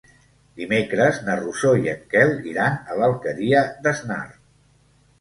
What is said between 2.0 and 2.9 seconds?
Quel iran